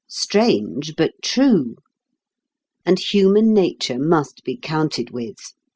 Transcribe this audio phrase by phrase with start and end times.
[0.09, 1.75] Strange, but true!
[2.87, 5.53] And human nature must be counted with.